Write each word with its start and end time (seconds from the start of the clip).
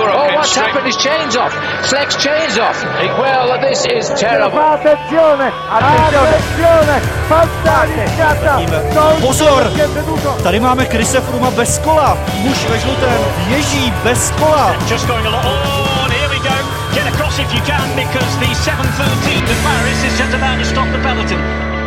Oh, 0.00 0.28
what's 0.34 0.54
happened? 0.54 0.86
His 0.86 0.96
chain's 0.96 1.36
off. 1.36 1.52
Flex 1.90 2.16
chain's 2.16 2.58
off. 2.58 2.78
Well, 3.18 3.60
this 3.60 3.84
is 3.86 4.08
terrible. 4.20 4.58
Attenzione, 4.58 5.52
attenzione, 5.70 7.00
fantasticata. 7.28 8.60
Pozor, 9.20 9.70
tady 10.42 10.60
máme 10.60 10.86
Krise 10.86 11.20
Fruma 11.20 11.50
bez 11.50 11.78
kola. 11.78 12.18
Muž 12.34 12.66
ve 12.70 12.78
žlutém 12.78 13.24
ježí 13.48 13.92
bez 14.04 14.30
kola. 14.30 14.76
Just 14.88 15.06
going 15.06 15.26
along. 15.26 15.44
Oh, 15.46 16.04
and 16.04 16.12
here 16.12 16.28
we 16.28 16.38
go. 16.38 16.54
Get 16.94 17.06
across 17.14 17.38
if 17.38 17.54
you 17.54 17.60
can 17.60 17.88
because 17.96 18.36
the 18.38 18.54
713 18.54 19.46
to 19.46 19.54
Paris 19.62 20.04
is 20.04 20.18
just 20.18 20.34
about 20.34 20.58
to 20.58 20.64
stop 20.64 20.88
the 20.92 20.98
peloton. 20.98 21.77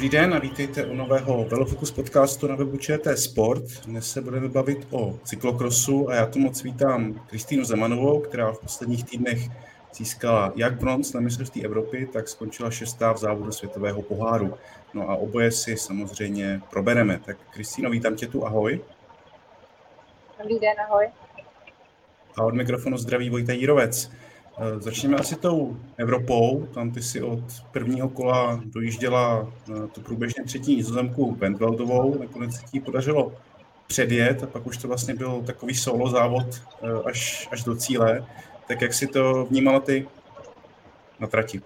Dobrý 0.00 0.10
den 0.10 0.34
a 0.34 0.38
vítejte 0.38 0.86
u 0.86 0.94
nového 0.94 1.44
Velofocus 1.44 1.90
podcastu 1.90 2.46
na 2.46 2.54
webu 2.54 2.76
ČT 2.76 3.18
Sport. 3.18 3.64
Dnes 3.86 4.12
se 4.12 4.20
budeme 4.20 4.48
bavit 4.48 4.86
o 4.90 5.18
cyklokrosu 5.24 6.10
a 6.10 6.14
já 6.14 6.26
tu 6.26 6.38
moc 6.38 6.62
vítám 6.62 7.26
Kristýnu 7.26 7.64
Zemanovou, 7.64 8.20
která 8.20 8.52
v 8.52 8.58
posledních 8.58 9.04
týdnech 9.04 9.38
získala 9.94 10.52
jak 10.56 10.78
bronz 10.78 11.12
na 11.12 11.20
mistrovství 11.20 11.64
Evropy, 11.64 12.08
tak 12.12 12.28
skončila 12.28 12.70
šestá 12.70 13.12
v 13.12 13.18
závodu 13.18 13.52
světového 13.52 14.02
poháru. 14.02 14.54
No 14.94 15.10
a 15.10 15.16
oboje 15.16 15.50
si 15.50 15.76
samozřejmě 15.76 16.60
probereme. 16.70 17.20
Tak 17.24 17.36
Kristýno, 17.50 17.90
vítám 17.90 18.16
tě 18.16 18.26
tu, 18.26 18.46
ahoj. 18.46 18.80
Dobrý 20.38 20.58
den, 20.58 20.74
ahoj. 20.88 21.06
A 22.36 22.44
od 22.44 22.54
mikrofonu 22.54 22.98
zdraví 22.98 23.30
Vojta 23.30 23.52
Jírovec. 23.52 24.10
Eh, 24.62 24.80
začněme 24.80 25.16
asi 25.16 25.36
tou 25.36 25.76
Evropou. 25.96 26.66
Tam 26.66 26.90
ty 26.90 27.02
si 27.02 27.22
od 27.22 27.40
prvního 27.72 28.08
kola 28.08 28.60
dojížděla 28.64 29.46
eh, 29.68 29.86
tu 29.86 30.00
průběžně 30.00 30.44
třetí 30.44 30.76
nizozemku 30.76 31.34
Bentveldovou. 31.34 32.18
Nakonec 32.18 32.54
se 32.54 32.66
ti 32.72 32.80
podařilo 32.80 33.32
předjet 33.86 34.42
a 34.42 34.46
pak 34.46 34.66
už 34.66 34.76
to 34.76 34.88
vlastně 34.88 35.14
byl 35.14 35.42
takový 35.42 35.74
solo 35.74 36.08
závod 36.08 36.46
eh, 36.82 36.86
až, 37.04 37.48
až 37.52 37.64
do 37.64 37.76
cíle. 37.76 38.26
Tak 38.68 38.82
jak 38.82 38.94
si 38.94 39.06
to 39.06 39.44
vnímala 39.44 39.80
ty 39.80 40.08
na 41.20 41.26
trati? 41.26 41.60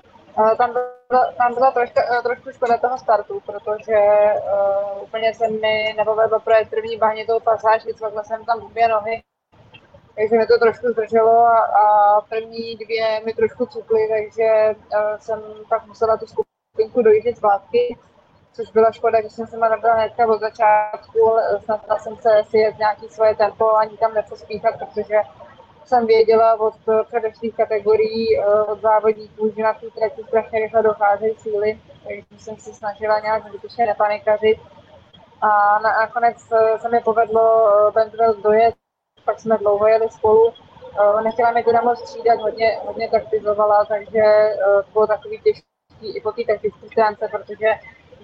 Tam 0.59 0.73
byla, 0.73 1.33
tam 1.39 1.55
byla 1.55 1.71
trošku, 1.71 2.01
trošku 2.23 2.51
škoda 2.53 2.79
toho 2.79 2.99
startu, 2.99 3.43
protože 3.47 3.99
uh, 4.35 5.03
úplně 5.03 5.35
se 5.35 5.49
mi 5.49 5.95
nepovedlo 5.97 6.41
projet 6.41 6.71
první 6.71 6.97
bahnitou 6.97 7.41
pasáž, 7.41 7.85
vycvakla 7.85 8.25
jsem 8.25 8.45
tam 8.45 8.69
dvě 8.71 8.89
nohy 8.89 9.23
takže 10.17 10.37
mě 10.37 10.47
to 10.47 10.59
trošku 10.59 10.89
zdrželo 10.89 11.39
a, 11.39 11.59
a 11.59 12.21
první 12.21 12.77
dvě 12.77 13.21
mi 13.25 13.35
trošku 13.35 13.67
cukly, 13.67 14.09
takže 14.09 14.75
uh, 14.77 15.19
jsem 15.19 15.43
pak 15.69 15.87
musela 15.87 16.17
tu 16.17 16.27
skupinku 16.27 17.03
dojíždět 17.03 17.37
zpátky, 17.37 17.99
což 18.53 18.71
byla 18.71 18.93
škoda, 18.93 19.23
že 19.23 19.31
jsem 19.31 19.47
se 19.47 19.57
má 19.57 19.69
nabila 19.69 19.95
hnedka 19.95 20.27
od 20.27 20.41
začátku, 20.41 21.37
snažila 21.65 21.99
jsem 21.99 22.17
se 22.17 22.43
si 22.51 22.59
jet 22.59 22.79
nějaký 22.79 23.09
svoje 23.09 23.37
tempo 23.37 23.77
a 23.77 23.85
nikam 23.85 24.15
nepospíchat, 24.15 24.75
protože 24.79 25.21
jsem 25.85 26.07
věděla 26.07 26.61
od 26.61 26.75
předešlých 27.07 27.57
kategorií 27.57 28.39
od 28.67 28.81
závodníků, 28.81 29.53
že 29.57 29.63
na 29.63 29.73
té 29.73 29.87
trati 29.99 30.23
strašně 30.29 30.59
rychle 30.59 30.83
docházejí 30.83 31.35
síly, 31.39 31.81
takže 32.05 32.23
jsem 32.39 32.57
se 32.57 32.75
snažila 32.75 33.19
nějak 33.21 33.49
zbytečně 33.49 33.87
nepanikařit. 33.87 34.59
A 35.41 35.79
nakonec 35.79 36.37
se 36.77 36.89
mi 36.89 37.01
povedlo 37.01 37.71
Bentveld 37.95 38.39
dojet 38.39 38.75
pak 39.25 39.41
jsme 39.41 39.59
dlouho 39.59 39.87
jeli 39.87 40.11
spolu. 40.11 40.47
Uh, 40.47 41.23
nechtěla 41.23 41.51
mi 41.51 41.65
teda 41.65 41.81
moc 41.81 41.99
střídat, 41.99 42.41
hodně, 42.41 42.79
hodně 42.87 43.11
taktizovala, 43.11 43.85
takže 43.85 44.23
uh, 44.23 44.83
to 44.83 44.91
bylo 44.93 45.07
takový 45.07 45.41
těžký 45.41 46.17
i 46.17 46.21
po 46.21 46.33
té 46.33 46.43
taktické 46.45 46.87
stránce, 46.87 47.29
protože 47.29 47.69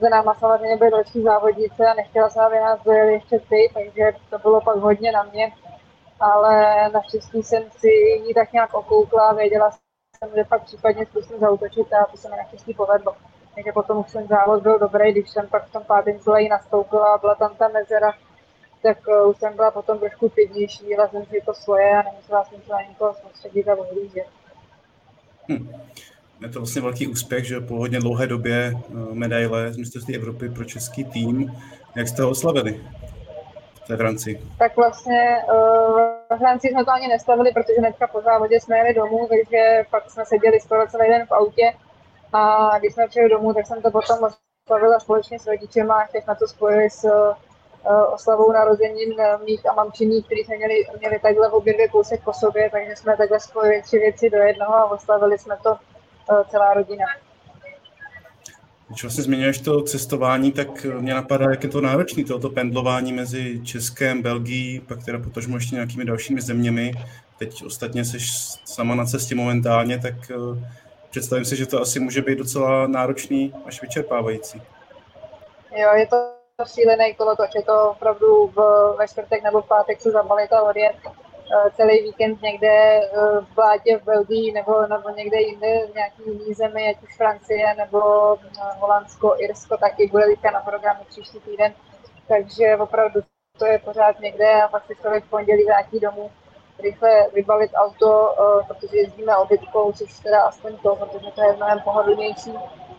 za 0.00 0.08
náma 0.08 0.34
samozřejmě 0.34 0.76
byly 0.76 0.90
další 0.90 1.22
závodnice 1.22 1.86
a 1.86 1.94
nechtěla 1.94 2.30
se, 2.30 2.40
aby 2.40 2.56
nás 2.56 2.82
dojeli 2.84 3.12
ještě 3.12 3.38
ty, 3.38 3.70
takže 3.74 4.12
to 4.30 4.38
bylo 4.38 4.60
pak 4.60 4.76
hodně 4.76 5.12
na 5.12 5.22
mě. 5.22 5.52
Ale 6.20 6.74
naštěstí 6.90 7.42
jsem 7.42 7.62
si 7.70 7.88
ji 8.26 8.34
tak 8.34 8.52
nějak 8.52 8.74
okoukla 8.74 9.28
a 9.28 9.34
věděla 9.34 9.70
jsem, 9.70 10.30
že 10.34 10.44
pak 10.44 10.64
případně 10.64 11.06
zkusím 11.06 11.38
zautočit 11.38 11.92
a 11.92 12.04
to 12.04 12.16
se 12.16 12.28
mi 12.30 12.36
naštěstí 12.36 12.74
povedlo. 12.74 13.16
Takže 13.54 13.72
potom 13.72 13.98
už 13.98 14.12
ten 14.12 14.26
závod 14.26 14.62
byl 14.62 14.78
dobrý, 14.78 15.12
když 15.12 15.30
jsem 15.30 15.48
pak 15.48 15.66
v 15.66 15.72
tom 15.72 15.84
pátém 15.84 16.18
kole 16.18 16.42
nastoupila 16.42 17.14
a 17.14 17.18
byla 17.18 17.34
tam 17.34 17.56
ta 17.56 17.68
mezera, 17.68 18.12
tak 18.82 18.98
uh, 19.08 19.30
už 19.30 19.36
jsem 19.36 19.56
byla 19.56 19.70
potom 19.70 19.98
trošku 19.98 20.28
klidnější, 20.28 20.88
jela 20.88 21.08
jsem 21.08 21.24
si 21.24 21.42
to 21.46 21.54
svoje 21.54 21.90
a 21.90 22.02
nemusela 22.02 22.44
jsem 22.44 22.60
se 22.62 22.72
na 22.72 22.82
někoho 22.88 23.14
soustředit 23.14 23.68
a 23.68 23.74
ohlížet. 23.74 24.26
Hm. 25.48 25.72
Je 26.40 26.48
to 26.48 26.58
vlastně 26.58 26.82
velký 26.82 27.06
úspěch, 27.06 27.44
že 27.44 27.60
po 27.60 27.76
hodně 27.76 28.00
dlouhé 28.00 28.26
době 28.26 28.72
uh, 28.74 29.14
medaile 29.14 29.72
z 29.72 29.76
mistrovství 29.76 30.16
Evropy 30.16 30.48
pro 30.48 30.64
český 30.64 31.04
tým. 31.04 31.52
Jak 31.96 32.08
jste 32.08 32.22
ho 32.22 32.30
oslavili 32.30 32.80
v 33.74 33.86
té 33.86 33.96
Francii? 33.96 34.42
Tak 34.58 34.76
vlastně 34.76 35.36
uh, 35.52 36.36
v 36.36 36.38
Francii 36.38 36.72
jsme 36.72 36.84
to 36.84 36.90
ani 36.90 37.08
nestavili, 37.08 37.52
protože 37.52 37.78
hnedka 37.78 38.06
po 38.06 38.20
závodě 38.20 38.60
jsme 38.60 38.76
jeli 38.78 38.94
domů, 38.94 39.28
takže 39.28 39.84
pak 39.90 40.10
jsme 40.10 40.26
seděli 40.26 40.60
skoro 40.60 40.86
celý 40.86 41.08
den 41.08 41.26
v 41.26 41.32
autě 41.32 41.72
a 42.32 42.78
když 42.78 42.94
jsme 42.94 43.08
přijeli 43.08 43.30
domů, 43.30 43.54
tak 43.54 43.66
jsem 43.66 43.82
to 43.82 43.90
potom 43.90 44.18
oslavila 44.66 45.00
společně 45.00 45.38
s 45.38 45.46
rodičema 45.46 45.94
a 45.94 46.20
jsme 46.20 46.36
to 46.36 46.48
spojili 46.48 46.90
s 46.90 47.04
Eh, 47.04 47.49
oslavou 47.88 48.52
narozenin 48.52 49.20
eh, 49.20 49.38
mých 49.44 49.70
a 49.70 49.74
mamčiní, 49.74 50.22
který 50.22 50.44
jsme 50.44 50.56
měli, 50.56 50.84
měli 50.98 51.18
takhle 51.18 51.50
obě 51.50 51.72
dvě 51.72 51.88
kousek 51.88 52.24
po 52.24 52.32
sobě, 52.32 52.70
takže 52.70 52.96
jsme 52.96 53.16
takhle 53.16 53.40
spojili 53.40 53.82
tři 53.82 53.98
věci 53.98 54.30
do 54.30 54.38
jednoho 54.38 54.74
a 54.74 54.90
oslavili 54.90 55.38
jsme 55.38 55.56
to 55.62 55.76
eh, 56.32 56.44
celá 56.50 56.74
rodina. 56.74 57.04
Když 58.88 59.02
vlastně 59.02 59.24
zmiňuješ 59.24 59.58
to 59.58 59.82
cestování, 59.82 60.52
tak 60.52 60.84
mě 60.84 61.14
napadá, 61.14 61.50
jak 61.50 61.62
je 61.62 61.68
to 61.68 61.80
náročné, 61.80 62.24
toto 62.24 62.50
pendlování 62.50 63.12
mezi 63.12 63.60
Českem, 63.64 64.22
Belgií, 64.22 64.80
pak 64.80 65.04
teda 65.04 65.18
potažmo 65.18 65.56
ještě 65.56 65.74
nějakými 65.74 66.04
dalšími 66.04 66.40
zeměmi. 66.40 66.92
Teď 67.38 67.64
ostatně 67.66 68.04
jsi 68.04 68.18
sama 68.64 68.94
na 68.94 69.04
cestě 69.04 69.34
momentálně, 69.34 69.98
tak 69.98 70.14
představím 71.10 71.44
si, 71.44 71.56
že 71.56 71.66
to 71.66 71.80
asi 71.80 72.00
může 72.00 72.22
být 72.22 72.38
docela 72.38 72.86
náročný 72.86 73.54
až 73.66 73.82
vyčerpávající. 73.82 74.62
Jo, 75.76 75.88
je 75.94 76.06
to 76.06 76.39
šílený 76.66 77.14
kolotoč. 77.14 77.54
Je 77.54 77.62
to 77.62 77.90
opravdu 77.90 78.46
v, 78.46 78.56
ve 78.98 79.08
čtvrtek 79.08 79.42
nebo 79.42 79.62
v 79.62 79.68
pátek 79.68 80.00
se 80.00 80.10
zabalit 80.10 80.52
a 80.52 80.62
odjet 80.62 80.96
uh, 81.06 81.70
celý 81.76 82.02
víkend 82.02 82.42
někde 82.42 83.00
uh, 83.00 83.44
v 83.44 83.54
blátě 83.54 83.98
v 83.98 84.04
Belgii 84.04 84.52
nebo, 84.52 84.86
nebo 84.86 85.08
někde 85.08 85.40
jinde 85.40 85.86
v 85.86 85.94
nějaký 85.94 86.22
jiný 86.26 86.54
zemi, 86.54 86.90
ať 86.90 87.02
už 87.02 87.16
Francie 87.16 87.74
nebo 87.74 87.98
uh, 88.34 88.40
Holandsko, 88.78 89.34
Irsko, 89.38 89.76
taky 89.76 90.06
bude 90.06 90.26
teďka 90.26 90.50
na 90.50 90.60
programu 90.60 91.04
příští 91.08 91.40
týden. 91.40 91.74
Takže 92.28 92.76
opravdu 92.76 93.20
to 93.58 93.66
je 93.66 93.78
pořád 93.78 94.20
někde 94.20 94.62
a 94.62 94.68
pak 94.68 94.86
si 94.86 94.96
člověk 95.00 95.24
v 95.24 95.30
pondělí 95.30 95.64
vrátí 95.64 96.00
domů 96.00 96.30
rychle 96.82 97.26
vybavit 97.34 97.70
auto, 97.74 98.34
protože 98.68 98.96
jezdíme 98.96 99.36
obytkou, 99.36 99.92
což 99.92 100.18
teda 100.18 100.42
aspoň 100.42 100.76
to, 100.76 100.96
protože 100.96 101.30
to 101.34 101.42
je 101.42 101.56
mnohem 101.56 101.80
pohodlnější 101.80 102.52
Eh, 102.52 102.89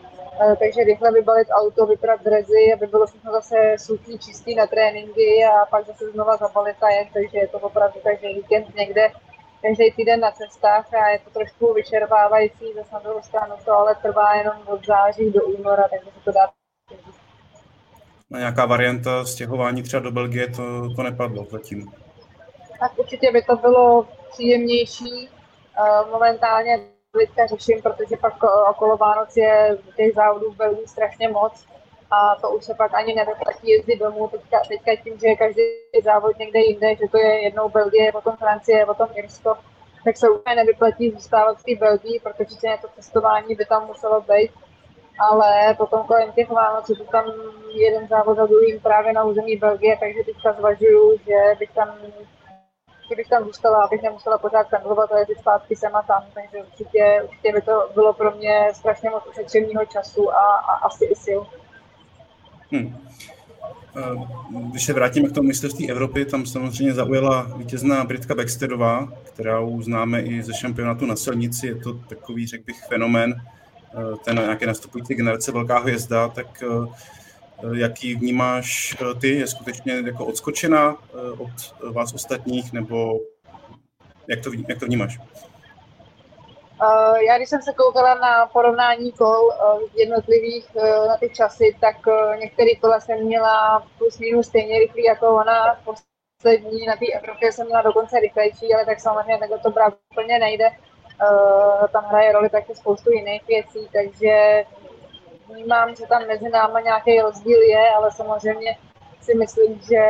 takže 0.58 0.84
rychle 0.84 1.12
vybalit 1.12 1.48
auto, 1.50 1.86
vyprat 1.86 2.22
drezy, 2.22 2.72
aby 2.74 2.86
bylo 2.86 3.06
všechno 3.06 3.32
zase 3.32 3.56
suchý, 3.78 4.18
čistý 4.18 4.54
na 4.54 4.66
tréninky 4.66 5.44
a 5.44 5.66
pak 5.66 5.86
zase 5.86 6.10
znova 6.10 6.36
zabalit 6.36 6.82
a 6.82 6.90
jet, 6.90 7.08
takže 7.12 7.38
je 7.38 7.48
to 7.48 7.58
opravdu 7.58 8.00
každý 8.04 8.34
víkend 8.34 8.74
někde, 8.74 9.12
každý 9.62 9.92
týden 9.92 10.20
na 10.20 10.30
cestách 10.30 10.94
a 10.94 11.08
je 11.08 11.18
to 11.18 11.30
trošku 11.30 11.72
vyčerpávající, 11.72 12.72
zase 12.74 12.88
na 12.92 12.98
druhou 12.98 13.22
stranu 13.22 13.54
to 13.64 13.72
ale 13.72 13.94
trvá 14.02 14.34
jenom 14.34 14.56
od 14.66 14.86
září 14.86 15.30
do 15.30 15.44
února, 15.44 15.82
takže 15.90 16.10
se 16.10 16.24
to 16.24 16.32
dá 16.32 16.48
na 18.32 18.38
nějaká 18.38 18.66
varianta 18.66 19.24
stěhování 19.24 19.82
třeba 19.82 20.02
do 20.02 20.10
Belgie, 20.10 20.48
to, 20.48 20.94
to 20.96 21.02
nepadlo 21.02 21.46
zatím. 21.50 21.92
Tak 22.80 22.98
určitě 22.98 23.32
by 23.32 23.42
to 23.42 23.56
bylo 23.56 24.08
příjemnější. 24.32 25.28
Eh, 25.28 26.10
momentálně 26.10 26.80
teďka 27.18 27.46
řeším, 27.46 27.82
protože 27.82 28.16
pak 28.16 28.34
eh, 28.44 28.70
okolo 28.70 28.96
Vánoc 28.96 29.36
je 29.36 29.78
těch 29.96 30.14
závodů 30.14 30.52
v 30.52 30.56
Belgii 30.56 30.86
strašně 30.88 31.28
moc 31.28 31.66
a 32.10 32.36
to 32.40 32.50
už 32.50 32.64
se 32.64 32.74
pak 32.74 32.94
ani 32.94 33.14
nevyplatí 33.14 33.70
jezdit 33.70 33.96
domů. 33.96 34.28
Teďka, 34.28 34.60
teďka 34.68 35.02
tím, 35.02 35.18
že 35.18 35.26
je 35.26 35.36
každý 35.36 35.62
závod 36.04 36.38
někde 36.38 36.60
jinde, 36.60 36.96
že 36.96 37.08
to 37.10 37.18
je 37.18 37.42
jednou 37.42 37.68
Belgie, 37.68 38.12
potom 38.12 38.36
Francie, 38.36 38.86
potom 38.86 39.08
Irsko, 39.14 39.56
tak 40.04 40.16
se 40.16 40.30
úplně 40.30 40.56
nevyplatí 40.56 41.10
zůstávat 41.10 41.58
v 41.58 41.64
té 41.64 41.74
Belgii, 41.84 42.20
protože 42.20 42.78
to 42.80 42.88
testování 42.96 43.54
by 43.54 43.64
tam 43.64 43.86
muselo 43.86 44.20
být. 44.20 44.50
Ale 45.18 45.74
potom 45.74 46.06
kolem 46.06 46.32
těch 46.32 46.50
Vánoc 46.50 46.88
je 46.88 46.96
tam 46.96 47.24
jeden 47.74 48.08
závod 48.08 48.36
za 48.36 48.46
druhým 48.46 48.80
právě 48.80 49.12
na 49.12 49.24
území 49.24 49.56
Belgie, 49.56 49.96
takže 50.00 50.24
teďka 50.24 50.52
zvažuju, 50.52 51.18
že 51.26 51.56
bych 51.58 51.70
tam 51.70 51.88
kdybych 53.06 53.28
tam 53.28 53.44
zůstala, 53.44 53.84
abych 53.84 54.02
nemusela 54.02 54.38
pořád 54.38 54.70
pendlovat 54.70 55.12
a 55.12 55.18
jezdit 55.18 55.38
zpátky 55.38 55.76
sem 55.76 55.96
a 55.96 56.02
tam, 56.02 56.22
takže 56.34 56.66
určitě, 56.66 57.22
určitě 57.24 57.52
by 57.52 57.62
to 57.62 57.90
bylo 57.94 58.12
pro 58.12 58.30
mě 58.30 58.68
strašně 58.74 59.10
moc 59.10 59.26
ušetřeného 59.30 59.86
času 59.86 60.30
a, 60.30 60.56
a 60.56 60.72
asi 60.74 61.04
i 61.04 61.14
sil. 61.24 61.40
Hmm. 62.72 62.96
Když 64.70 64.84
se 64.84 64.92
vrátíme 64.92 65.28
k 65.28 65.32
tomu 65.32 65.48
mistrovství 65.48 65.90
Evropy, 65.90 66.24
tam 66.24 66.46
samozřejmě 66.46 66.94
zaujala 66.94 67.42
vítězná 67.56 68.04
Britka 68.04 68.34
Baxterová, 68.34 69.08
kterou 69.22 69.82
známe 69.82 70.20
i 70.20 70.42
ze 70.42 70.54
šampionátu 70.54 71.06
na 71.06 71.16
silnici. 71.16 71.66
Je 71.66 71.74
to 71.74 71.94
takový, 71.94 72.46
řekl 72.46 72.64
bych, 72.64 72.84
fenomén, 72.84 73.42
ten 74.24 74.36
nějaké 74.36 74.66
nastupující 74.66 75.14
generace 75.14 75.52
velká 75.52 75.78
hvězda, 75.78 76.28
tak 76.28 76.64
Jaký 77.74 78.14
vnímáš 78.14 78.96
ty? 79.20 79.28
Je 79.28 79.46
skutečně 79.46 79.94
jako 80.06 80.26
odskočena 80.26 80.96
od 81.38 81.92
vás 81.92 82.14
ostatních, 82.14 82.72
nebo 82.72 83.18
jak 84.28 84.40
to, 84.44 84.50
jak 84.68 84.78
to 84.80 84.86
vnímáš? 84.86 85.18
Já 87.26 87.36
když 87.36 87.48
jsem 87.48 87.62
se 87.62 87.72
koukala 87.72 88.14
na 88.14 88.46
porovnání 88.46 89.12
kol 89.12 89.52
jednotlivých 89.94 90.74
na 91.08 91.16
ty 91.16 91.30
časy, 91.30 91.76
tak 91.80 91.96
některé 92.40 92.74
kola 92.80 93.00
jsem 93.00 93.26
měla 93.26 93.86
plus 93.98 94.18
minus 94.18 94.46
stejně 94.46 94.78
rychlý 94.78 95.04
jako 95.04 95.28
ona. 95.28 95.76
Poslední 95.84 96.86
na 96.86 96.96
té 96.96 97.06
Evropě 97.12 97.52
jsem 97.52 97.66
měla 97.66 97.82
dokonce 97.82 98.20
rychlejší, 98.20 98.74
ale 98.74 98.86
tak 98.86 99.00
samozřejmě 99.00 99.38
takhle 99.38 99.58
to 99.58 99.70
brát 99.70 99.94
úplně 100.12 100.38
nejde. 100.38 100.70
Tam 101.92 102.04
hraje 102.04 102.32
roli 102.32 102.50
taky 102.50 102.74
spoustu 102.74 103.12
jiných 103.12 103.46
věcí, 103.46 103.88
takže 103.92 104.64
vnímám, 105.52 105.94
že 105.94 106.06
tam 106.06 106.26
mezi 106.26 106.48
náma 106.48 106.80
nějaký 106.80 107.20
rozdíl 107.20 107.62
je, 107.62 107.90
ale 107.96 108.12
samozřejmě 108.12 108.78
si 109.20 109.34
myslím, 109.34 109.80
že 109.80 110.00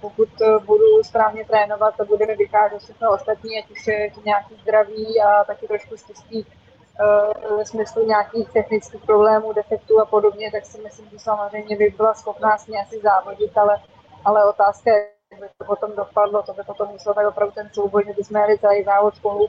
pokud 0.00 0.28
budu 0.64 1.02
správně 1.02 1.44
trénovat 1.44 2.00
a 2.00 2.04
budeme 2.04 2.36
vycházet 2.36 2.78
všechno 2.78 3.12
ostatní, 3.12 3.58
ať 3.58 3.70
už 3.70 3.86
je 3.86 4.10
nějaký 4.24 4.54
zdraví 4.62 5.20
a 5.20 5.44
taky 5.44 5.68
trošku 5.68 5.96
štěstí 5.96 6.46
eh, 6.46 7.56
ve 7.56 7.66
smyslu 7.66 8.06
nějakých 8.06 8.50
technických 8.50 9.02
problémů, 9.06 9.52
defektů 9.52 10.00
a 10.00 10.04
podobně, 10.04 10.50
tak 10.52 10.66
si 10.66 10.80
myslím, 10.82 11.08
že 11.10 11.18
samozřejmě 11.18 11.76
by 11.76 11.94
byla 11.96 12.14
schopná 12.14 12.58
s 12.58 12.66
ní 12.66 12.78
asi 12.78 13.00
závodit, 13.00 13.58
ale, 13.58 13.76
ale 14.24 14.48
otázka 14.48 14.90
je, 14.90 15.08
jak 15.32 15.40
by 15.40 15.46
to 15.58 15.64
potom 15.64 15.96
dopadlo, 15.96 16.42
to 16.42 16.52
by 16.52 16.62
potom 16.62 16.88
muselo 16.88 17.14
tak 17.14 17.26
opravdu 17.26 17.54
ten 17.54 17.70
souboj, 17.72 18.04
že 18.06 18.12
bychom 18.12 18.36
jeli 18.36 18.58
celý 18.58 18.84
závod 18.84 19.16
spolu 19.16 19.48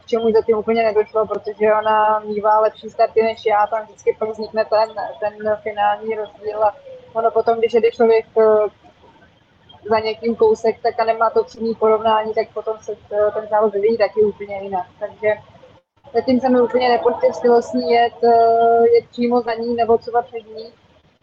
k 0.00 0.06
čemu 0.06 0.32
zatím 0.32 0.58
úplně 0.58 0.82
nedošlo, 0.82 1.26
protože 1.26 1.74
ona 1.80 2.18
mývá 2.18 2.60
lepší 2.60 2.90
starty 2.90 3.22
než 3.22 3.46
já, 3.46 3.66
tam 3.66 3.84
vždycky 3.84 4.16
pak 4.18 4.28
vznikne 4.28 4.64
ten, 4.64 4.88
ten 5.20 5.56
finální 5.62 6.14
rozdíl 6.14 6.64
a 6.64 6.74
ono 7.12 7.30
potom, 7.30 7.58
když 7.58 7.72
jde 7.72 7.90
člověk 7.90 8.26
eh, 8.38 8.44
za 9.90 9.98
někým 9.98 10.36
kousek, 10.36 10.82
tak 10.82 11.00
a 11.00 11.04
nemá 11.04 11.30
to 11.30 11.44
přímý 11.44 11.74
porovnání, 11.74 12.34
tak 12.34 12.48
potom 12.54 12.78
se 12.80 12.92
eh, 12.92 13.30
ten 13.34 13.48
závod 13.50 13.72
vyvíjí 13.72 13.98
taky 13.98 14.20
úplně 14.20 14.60
jinak. 14.62 14.86
Takže 15.00 15.34
zatím 16.14 16.40
se 16.40 16.48
mi 16.48 16.60
úplně 16.60 16.88
nepoštěstilo 16.88 17.62
s 17.62 17.72
ní 17.72 17.90
jet, 17.90 18.14
jet 18.94 19.08
přímo 19.10 19.40
za 19.40 19.54
ní 19.54 19.74
nebo 19.74 19.98
třeba 19.98 20.22
před 20.22 20.46
ní, 20.56 20.72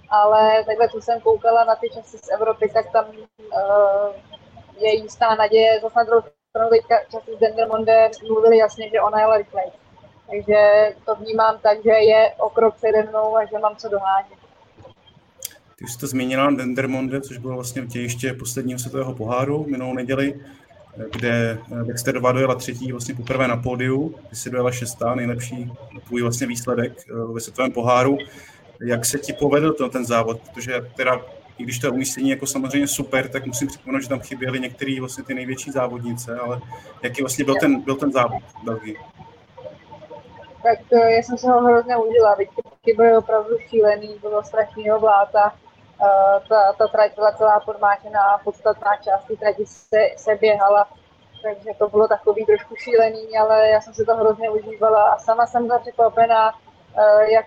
ale 0.10 0.64
takhle, 0.64 0.90
co 0.90 1.02
jsem 1.02 1.22
koukala 1.22 1.64
na 1.64 1.76
ty 1.76 1.90
časy 1.90 2.18
z 2.18 2.30
Evropy, 2.30 2.70
tak 2.74 2.92
tam 2.92 3.06
uh, 3.08 4.16
je 4.78 4.96
jistá 4.96 5.36
naděje. 5.36 5.80
Zase 5.80 6.00
na 6.00 6.04
druhou 6.04 6.22
stranu 6.52 6.70
teďka 6.70 6.96
časy 7.12 7.32
s 7.38 7.40
Dendermonde 7.40 8.10
mluvili 8.28 8.58
jasně, 8.58 8.90
že 8.90 9.02
ona 9.02 9.20
jela 9.20 9.38
rychleji. 9.38 9.72
Takže 10.32 10.60
to 11.06 11.16
vnímám 11.16 11.60
tak, 11.64 11.84
že 11.84 11.90
je 11.90 12.32
o 12.40 12.50
krok 12.50 12.76
přede 12.76 13.04
mnou 13.04 13.38
a 13.38 13.46
že 13.46 13.60
mám 13.60 13.76
co 13.76 13.90
dohánět. 13.90 14.40
Ty 15.76 15.88
jsi 15.88 15.98
to 15.98 16.08
zmínila 16.08 16.52
Dendermonde, 16.52 17.22
což 17.22 17.38
bylo 17.38 17.56
vlastně 17.56 17.88
tějiště 17.88 18.34
posledního 18.34 18.80
světového 18.80 19.14
poháru 19.14 19.66
minulou 19.68 19.94
neděli, 19.94 20.40
kde 21.12 21.58
Dexter 21.84 22.14
Dová 22.14 22.32
dojela 22.32 22.56
třetí 22.56 22.92
vlastně 22.92 23.16
poprvé 23.16 23.48
na 23.48 23.58
pódiu, 23.58 24.16
ty 24.30 24.36
si 24.36 24.50
dojela 24.50 24.72
šestá, 24.72 25.16
nejlepší 25.16 25.72
tvůj 26.08 26.22
vlastně 26.22 26.48
výsledek 26.48 26.94
eh, 27.10 27.34
ve 27.34 27.40
světovém 27.40 27.72
poháru. 27.72 28.18
Jak 28.82 29.06
se 29.06 29.20
ti 29.20 29.34
povedl 29.34 29.74
to, 29.74 29.90
ten 29.90 30.06
závod? 30.06 30.42
Protože 30.42 30.82
teda 30.96 31.22
i 31.62 31.64
když 31.64 31.80
to 31.80 31.92
umístění 31.92 32.30
jako 32.30 32.46
samozřejmě 32.48 32.88
super, 32.88 33.30
tak 33.30 33.46
musím 33.46 33.68
připomenout, 33.68 34.02
že 34.02 34.10
tam 34.10 34.20
chyběly 34.20 34.60
některé 34.60 34.96
vlastně 35.00 35.24
ty 35.24 35.34
největší 35.34 35.72
závodnice, 35.72 36.40
ale 36.40 36.62
jaký 37.04 37.22
vlastně 37.22 37.46
byl 37.46 37.56
ten, 37.56 37.82
byl 37.82 37.96
ten 37.96 38.12
závod 38.12 38.44
v 38.44 38.64
Belgii? 38.64 38.98
Tak 40.64 40.80
já 40.92 41.18
jsem 41.24 41.38
se 41.38 41.52
ho 41.52 41.62
hrozně 41.62 41.98
užila, 41.98 42.36
ty 42.86 42.94
byly 42.94 43.18
opravdu 43.18 43.58
šílený, 43.70 44.16
bylo 44.22 44.44
strašného 44.44 45.00
vláta, 45.00 45.54
uh, 46.02 46.48
ta, 46.50 46.74
ta 46.78 46.88
trať 46.88 47.16
byla 47.16 47.32
celá 47.32 47.60
podmáčená, 47.60 48.38
podstatná 48.44 48.92
část 48.96 49.24
té 49.28 49.36
trati 49.36 49.66
se, 49.66 50.00
se 50.18 50.36
běhala, 50.36 50.88
takže 51.44 51.70
to 51.80 51.90
bylo 51.90 52.08
takový 52.08 52.46
trošku 52.46 52.76
šílený, 52.76 53.38
ale 53.38 53.70
já 53.70 53.82
jsem 53.82 53.94
se 53.94 54.06
to 54.06 54.16
hrozně 54.16 54.50
užívala 54.50 55.04
a 55.04 55.20
sama 55.20 55.48
jsem 55.48 55.68
byla 55.68 55.80
překvapená, 55.80 56.52
uh, 56.54 57.22
jak, 57.22 57.46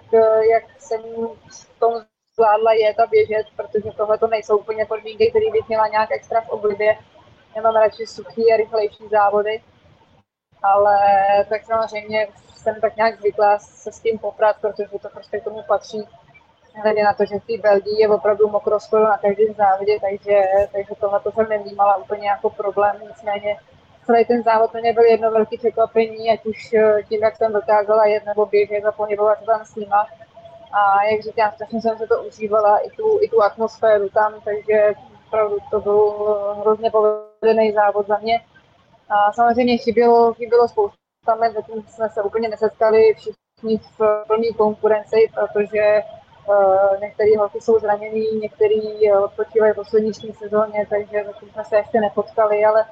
jak 0.50 0.64
jsem 0.78 1.00
v 1.48 1.78
tom 1.78 2.02
zvládla 2.34 2.72
jet 2.72 3.00
a 3.00 3.06
běžet, 3.06 3.46
protože 3.56 3.90
tohle 3.96 4.18
to 4.18 4.26
nejsou 4.26 4.58
úplně 4.58 4.86
podmínky, 4.86 5.30
které 5.30 5.50
bych 5.52 5.68
měla 5.68 5.88
nějak 5.88 6.10
extra 6.12 6.40
v 6.40 6.48
oblibě. 6.48 6.98
Já 7.56 7.62
mám 7.62 7.76
radši 7.76 8.06
suchý 8.06 8.52
a 8.52 8.56
rychlejší 8.56 9.08
závody, 9.10 9.62
ale 10.62 10.96
tak 11.48 11.64
samozřejmě 11.64 12.28
jsem 12.56 12.80
tak 12.80 12.96
nějak 12.96 13.20
zvykla 13.20 13.58
se 13.58 13.92
s 13.92 14.00
tím 14.00 14.18
poprat, 14.18 14.56
protože 14.60 14.88
to 15.02 15.08
prostě 15.08 15.40
k 15.40 15.44
tomu 15.44 15.62
patří. 15.68 16.08
Hledě 16.82 17.04
na 17.04 17.14
to, 17.14 17.24
že 17.24 17.38
v 17.38 17.46
té 17.46 17.62
Belgii 17.62 18.00
je 18.00 18.08
opravdu 18.08 18.48
mokro 18.48 18.80
skoro 18.80 19.04
na 19.04 19.18
každém 19.18 19.54
závodě, 19.54 19.98
takže, 20.00 20.42
takže 20.72 20.94
tohle 21.00 21.20
to 21.20 21.32
jsem 21.32 21.48
nevnímala 21.48 21.96
úplně 21.96 22.28
jako 22.28 22.50
problém, 22.50 22.96
nicméně 23.08 23.56
celý 24.06 24.24
ten 24.24 24.42
závod 24.42 24.74
mě 24.74 24.92
byl 24.92 25.04
jedno 25.04 25.30
velké 25.30 25.58
překvapení, 25.58 26.30
ať 26.30 26.46
už 26.46 26.74
tím, 27.08 27.22
jak 27.22 27.36
jsem 27.36 27.52
dokázala 27.52 28.06
jet 28.06 28.26
nebo 28.26 28.46
běžet 28.46 28.84
a 28.84 28.92
pohybovat 28.92 29.38
se 29.38 29.44
tam 29.44 29.64
s 29.64 29.74
nima, 29.74 30.06
a 30.74 31.04
jak 31.04 31.22
říkám, 31.22 31.52
strašně 31.54 31.82
jsem 31.82 31.98
se 31.98 32.06
to 32.06 32.22
užívala, 32.22 32.78
i 32.78 32.90
tu, 32.90 33.18
i 33.22 33.28
tu 33.28 33.42
atmosféru 33.42 34.08
tam, 34.08 34.34
takže 34.44 34.94
opravdu 35.26 35.56
to 35.70 35.80
byl 35.80 36.14
hrozně 36.60 36.90
povedený 36.90 37.72
závod 37.72 38.06
za 38.06 38.18
mě. 38.18 38.40
A 39.08 39.32
samozřejmě 39.32 39.76
chybělo, 39.76 40.34
chybělo 40.34 40.68
spousta 40.68 41.34
met, 41.40 41.52
zatím 41.52 41.82
jsme 41.88 42.08
se 42.08 42.22
úplně 42.22 42.48
nesetkali 42.48 43.14
všichni 43.14 43.78
v 43.98 44.24
plné 44.26 44.52
konkurenci, 44.56 45.30
protože 45.34 46.02
uh, 46.48 47.00
některý 47.00 47.36
holky 47.36 47.60
jsou 47.60 47.78
zraněný, 47.78 48.38
některý 48.40 49.12
odpočívají 49.12 49.72
v 49.72 49.76
poslední 49.76 50.12
sezóně, 50.14 50.86
takže 50.90 51.24
zatím 51.24 51.50
jsme 51.50 51.64
se 51.64 51.76
ještě 51.76 52.00
nepotkali, 52.00 52.64
ale 52.64 52.84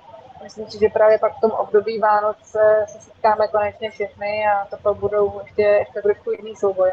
myslím 0.43 0.67
si, 0.67 0.79
že 0.79 0.89
právě 0.89 1.19
pak 1.19 1.37
v 1.37 1.41
tom 1.41 1.51
období 1.51 1.99
Vánoc 1.99 2.37
se, 2.43 2.85
se 2.89 3.01
setkáme 3.01 3.49
konečně 3.49 3.91
všechny 3.91 4.45
a 4.47 4.77
to 4.83 4.95
budou 4.95 5.41
ještě, 5.45 5.63
ještě 5.63 6.03
trošku 6.03 6.31
jiný 6.31 6.57
souboje 6.57 6.93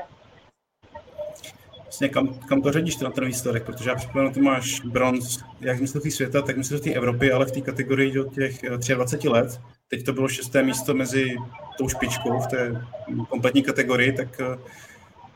vlastně 1.89 2.09
kam, 2.09 2.39
kam 2.49 2.61
to 2.61 2.71
řadíš 2.71 2.97
na 2.97 3.09
ten 3.09 3.25
výsledek, 3.25 3.63
protože 3.63 3.89
já 3.89 3.95
připomínám, 3.95 4.33
ty 4.33 4.41
máš 4.41 4.81
bronz 4.81 5.37
jak 5.61 5.79
mistrovství 5.79 6.11
světa, 6.11 6.41
tak 6.41 6.57
mistrovství 6.57 6.95
Evropy, 6.95 7.31
ale 7.31 7.45
v 7.45 7.51
té 7.51 7.61
kategorii 7.61 8.11
do 8.11 8.23
těch 8.23 8.61
23 8.95 9.27
eh, 9.27 9.31
let. 9.31 9.59
Teď 9.87 10.05
to 10.05 10.13
bylo 10.13 10.27
šesté 10.27 10.63
místo 10.63 10.93
mezi 10.93 11.35
tou 11.77 11.89
špičkou 11.89 12.39
v 12.39 12.47
té 12.47 12.85
kompletní 13.29 13.63
kategorii, 13.63 14.11
tak 14.11 14.27
eh, 14.39 14.57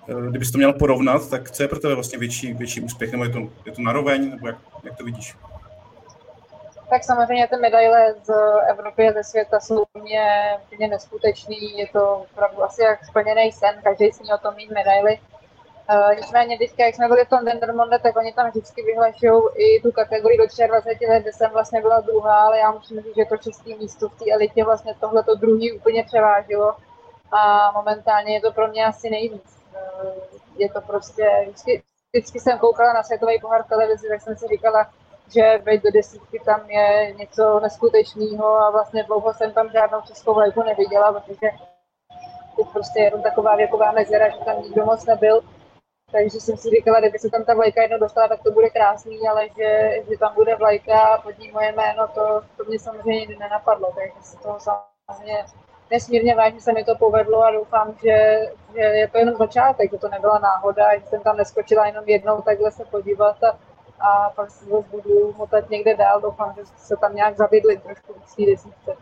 eh, 0.09 0.29
kdybys 0.29 0.51
to 0.51 0.57
měl 0.57 0.73
porovnat, 0.73 1.29
tak 1.29 1.51
co 1.51 1.63
je 1.63 1.67
pro 1.67 1.79
tebe 1.79 1.95
vlastně 1.95 2.19
větší, 2.19 2.53
větší 2.53 2.81
úspěch, 2.81 3.11
nebo 3.11 3.23
je 3.23 3.29
to, 3.29 3.39
je 3.65 3.71
to 3.71 3.81
naroveň, 3.81 4.29
nebo 4.29 4.47
jak, 4.47 4.57
jak 4.83 4.97
to 4.97 5.03
vidíš? 5.03 5.35
Tak 6.89 7.03
samozřejmě 7.03 7.47
ty 7.47 7.55
medaile 7.55 8.15
z 8.23 8.33
Evropy 8.69 9.07
a 9.07 9.13
ze 9.13 9.23
světa 9.23 9.59
jsou 9.59 9.83
mě, 10.03 10.25
mě 10.77 10.87
neskutečný, 10.87 11.77
je 11.77 11.87
to 11.87 12.25
opravdu 12.31 12.63
asi 12.63 12.81
jak 12.81 13.05
splněný 13.05 13.51
sen, 13.51 13.75
každý 13.83 14.11
sní 14.11 14.29
o 14.33 14.37
tom 14.37 14.55
mít 14.55 14.71
medaily. 14.71 15.19
Uh, 15.89 16.15
nicméně 16.15 16.57
teďka, 16.57 16.85
jak 16.85 16.95
jsme 16.95 17.07
byli 17.07 17.25
v 17.25 17.29
tom 17.29 17.45
Dendermonde, 17.45 17.99
tak 17.99 18.15
oni 18.17 18.33
tam 18.33 18.49
vždycky 18.49 18.83
vyhlašují 18.83 19.41
i 19.55 19.81
tu 19.81 19.91
kategorii 19.91 20.37
do 20.37 20.43
23 20.67 21.07
let, 21.07 21.19
kde 21.19 21.33
jsem 21.33 21.51
vlastně 21.51 21.81
byla 21.81 21.99
druhá, 21.99 22.35
ale 22.35 22.57
já 22.57 22.71
musím 22.71 23.01
říct, 23.01 23.15
že 23.15 23.25
to 23.25 23.37
české 23.37 23.75
místo 23.75 24.09
v 24.09 24.19
té 24.19 24.25
elitě 24.31 24.63
vlastně 24.63 24.95
tohle 24.99 25.23
to 25.23 25.35
druhý 25.35 25.71
úplně 25.71 26.03
převážilo 26.03 26.75
a 27.31 27.71
momentálně 27.71 28.33
je 28.33 28.41
to 28.41 28.51
pro 28.51 28.67
mě 28.67 28.85
asi 28.85 29.09
nejvíc. 29.09 29.63
Uh, 30.03 30.11
je 30.57 30.69
to 30.69 30.81
prostě, 30.81 31.25
vždycky, 31.43 31.83
vždycky 32.13 32.39
jsem 32.39 32.59
koukala 32.59 32.93
na 32.93 33.03
světový 33.03 33.39
pohár 33.41 33.63
televizi, 33.63 34.07
tak 34.09 34.21
jsem 34.21 34.35
si 34.35 34.47
říkala, 34.47 34.89
že 35.33 35.57
veď 35.63 35.83
do 35.83 35.91
desítky 35.91 36.39
tam 36.45 36.69
je 36.69 37.13
něco 37.13 37.59
neskutečného 37.59 38.45
a 38.45 38.71
vlastně 38.71 39.03
dlouho 39.03 39.33
jsem 39.33 39.51
tam 39.51 39.69
žádnou 39.69 40.01
českou 40.01 40.33
vlajku 40.33 40.63
neviděla, 40.63 41.13
protože 41.13 41.47
teď 42.55 42.67
prostě 42.73 42.99
je 42.99 43.05
jenom 43.05 43.21
taková 43.21 43.55
věková 43.55 43.91
mezera, 43.91 44.29
že 44.29 44.37
tam 44.45 44.61
nikdo 44.61 44.85
moc 44.85 45.05
nebyl 45.05 45.41
takže 46.13 46.39
jsem 46.39 46.57
si 46.57 46.69
říkala, 46.69 46.99
kdyby 46.99 47.19
se 47.19 47.29
tam 47.29 47.43
ta 47.43 47.53
vlajka 47.53 47.81
jednou 47.81 47.99
dostala, 47.99 48.27
tak 48.27 48.43
to 48.43 48.51
bude 48.51 48.69
krásný, 48.69 49.27
ale 49.29 49.49
že, 49.57 50.01
že 50.09 50.17
tam 50.17 50.33
bude 50.35 50.55
vlajka 50.55 50.99
a 50.99 51.21
pod 51.21 51.39
ní 51.39 51.51
moje 51.51 51.71
jméno, 51.71 52.07
to, 52.07 52.41
to 52.57 52.63
mě 52.63 52.79
samozřejmě 52.79 53.19
nikdy 53.19 53.37
nenapadlo, 53.37 53.93
takže 53.95 54.21
se 54.21 54.37
toho 54.37 54.59
samozřejmě 54.59 55.45
nesmírně 55.91 56.35
vážně 56.35 56.61
se 56.61 56.73
mi 56.73 56.83
to 56.83 56.95
povedlo 56.95 57.43
a 57.43 57.51
doufám, 57.51 57.95
že, 58.03 58.39
že 58.73 58.81
je 58.81 59.07
to 59.07 59.17
jenom 59.17 59.35
začátek, 59.35 59.91
že 59.91 59.97
to 59.97 60.09
nebyla 60.09 60.39
náhoda, 60.39 60.99
že 60.99 61.05
jsem 61.05 61.21
tam 61.21 61.37
neskočila 61.37 61.87
jenom 61.87 62.03
jednou 62.07 62.41
takhle 62.41 62.71
se 62.71 62.85
podívat 62.85 63.43
a, 63.43 63.59
a 63.99 64.29
pak 64.29 64.49
se 64.51 64.65
budu 64.65 65.33
motat 65.37 65.69
někde 65.69 65.95
dál, 65.95 66.21
doufám, 66.21 66.53
že 66.57 66.61
se 66.65 66.97
tam 66.97 67.15
nějak 67.15 67.37
zavidli 67.37 67.77
trošku 67.77 68.13
v 68.13 68.35
té 68.35 68.45
desítce. 68.45 68.95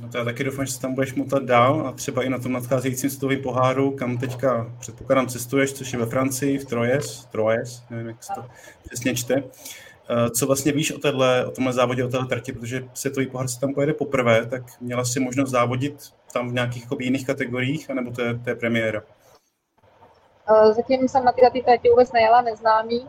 No 0.00 0.08
to 0.08 0.18
já 0.18 0.24
taky 0.24 0.44
doufám, 0.44 0.66
že 0.66 0.72
se 0.72 0.80
tam 0.80 0.94
budeš 0.94 1.14
motat 1.14 1.42
dál 1.42 1.86
a 1.86 1.92
třeba 1.92 2.22
i 2.22 2.28
na 2.28 2.38
tom 2.38 2.52
nadcházejícím 2.52 3.10
světovém 3.10 3.42
poháru, 3.42 3.90
kam 3.90 4.18
teďka 4.18 4.72
předpokládám 4.80 5.26
cestuješ, 5.26 5.72
což 5.72 5.92
je 5.92 5.98
ve 5.98 6.06
Francii, 6.06 6.58
v 6.58 6.64
Troyes, 6.64 7.24
Troyes, 7.24 7.82
nevím, 7.90 8.06
jak 8.06 8.24
se 8.24 8.32
to 8.34 8.44
přesně 8.88 9.14
čte. 9.14 9.42
Eh, 10.10 10.30
co 10.30 10.46
vlastně 10.46 10.72
víš 10.72 10.92
o, 10.92 10.98
téhle, 10.98 11.46
o 11.46 11.50
tomhle 11.50 11.72
závodě, 11.72 12.04
o 12.04 12.08
téhle 12.08 12.26
trati, 12.26 12.52
protože 12.52 12.84
světový 12.94 13.26
pohár 13.26 13.48
se 13.48 13.60
tam 13.60 13.74
pojede 13.74 13.94
poprvé, 13.94 14.46
tak 14.46 14.62
měla 14.80 15.04
si 15.04 15.20
možnost 15.20 15.50
závodit 15.50 15.94
tam 16.32 16.50
v 16.50 16.52
nějakých 16.52 16.82
jako 16.82 16.96
jiných 17.00 17.26
kategoriích, 17.26 17.90
anebo 17.90 18.10
to 18.10 18.22
je, 18.22 18.38
to 18.38 18.50
je 18.50 18.56
premiéra? 18.56 19.02
Zatím 20.72 21.08
jsem 21.08 21.24
na 21.24 21.32
ty 21.32 21.62
trati 21.62 21.88
vůbec 21.88 22.12
nejela 22.12 22.42
neznámý, 22.42 23.08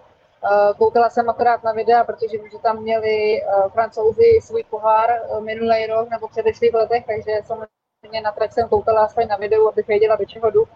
Koukala 0.78 1.10
jsem 1.10 1.30
akorát 1.30 1.64
na 1.64 1.72
videa, 1.72 2.04
protože 2.04 2.38
vím, 2.38 2.50
že 2.50 2.58
tam 2.58 2.82
měli 2.82 3.42
francouzi 3.70 4.40
svůj 4.42 4.64
pohár 4.64 5.10
minulý 5.40 5.86
rok 5.86 6.10
nebo 6.10 6.28
předešlých 6.28 6.74
letech, 6.74 7.06
takže 7.06 7.42
samozřejmě 7.46 8.22
na 8.22 8.32
trať 8.32 8.52
jsem 8.52 8.70
koukala 8.70 9.06
aspoň 9.06 9.28
na 9.28 9.36
videu, 9.36 9.68
abych 9.68 9.88
věděla, 9.88 10.16
do 10.16 10.26
čeho 10.26 10.52
jdu 10.52 10.68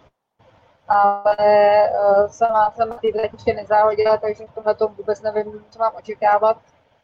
ale 0.87 1.37
sama 2.27 2.71
jsem 2.71 2.99
ty 3.01 3.13
ještě 3.33 3.53
nezáhodila, 3.53 4.17
takže 4.17 4.47
v 4.47 4.55
tomhle 4.55 4.75
tom 4.75 4.93
vůbec 4.93 5.21
nevím, 5.21 5.65
co 5.69 5.79
mám 5.79 5.93
očekávat. 5.95 6.57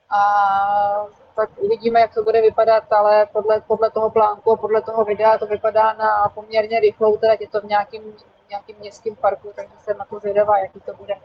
A 0.09 1.07
tak 1.35 1.49
uvidíme, 1.57 1.99
jak 1.99 2.13
to 2.13 2.23
bude 2.23 2.41
vypadat, 2.41 2.93
ale 2.93 3.25
podle, 3.25 3.61
podle 3.61 3.91
toho 3.91 4.09
plánku 4.09 4.51
a 4.51 4.57
podle 4.57 4.81
toho 4.81 5.05
videa 5.05 5.37
to 5.37 5.45
vypadá 5.45 5.93
na 5.93 6.31
poměrně 6.33 6.79
rychlou, 6.79 7.17
teda 7.17 7.33
je 7.39 7.47
to 7.47 7.61
v 7.61 7.63
nějakým, 7.63 8.15
nějakým 8.49 8.75
městském 8.79 9.15
parku, 9.15 9.51
takže 9.55 9.73
jsem 9.79 9.97
na 9.97 10.05
to 10.05 10.19
zvědavá, 10.19 10.57
jaký 10.57 10.79
to 10.79 10.93
bude. 10.93 11.15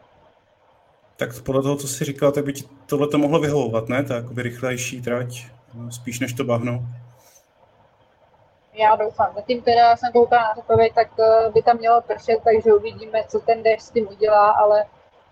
Tak 1.18 1.42
podle 1.42 1.62
toho, 1.62 1.76
co 1.76 1.88
jsi 1.88 2.04
říkal, 2.04 2.32
tak 2.32 2.44
by 2.44 2.52
ti 2.52 2.64
tohle 2.86 3.08
to 3.08 3.18
mohlo 3.18 3.40
vyhovovat, 3.40 3.88
ne? 3.88 4.04
Tak 4.04 4.32
by 4.32 4.42
rychlejší 4.42 5.02
trať, 5.02 5.46
spíš 5.90 6.20
než 6.20 6.32
to 6.32 6.44
bahno 6.44 6.88
já 8.78 8.96
doufám. 8.96 9.32
Zatím 9.34 9.62
teda 9.62 9.96
jsem 9.96 10.12
koukala 10.12 10.42
na 10.42 10.52
předpověď, 10.52 10.94
tak 10.94 11.08
eh, 11.20 11.50
by 11.50 11.62
tam 11.62 11.78
mělo 11.78 12.00
pršet, 12.02 12.38
takže 12.44 12.74
uvidíme, 12.74 13.24
co 13.28 13.40
ten 13.40 13.62
déšť 13.62 13.82
s 13.82 13.90
tím 13.90 14.08
udělá, 14.08 14.50
ale, 14.50 14.84